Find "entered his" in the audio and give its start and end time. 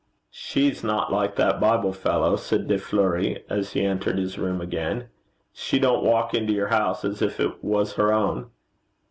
3.85-4.39